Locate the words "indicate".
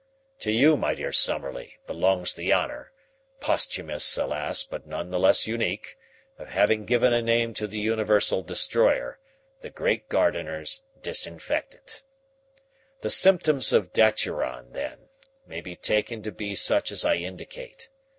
17.17-17.91